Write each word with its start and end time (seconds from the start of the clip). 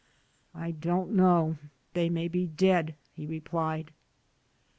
"I 0.55 0.71
don't 0.71 1.11
know, 1.11 1.59
they 1.93 2.09
may 2.09 2.27
be 2.27 2.47
dead," 2.47 2.95
he 3.13 3.27
replied. 3.27 3.91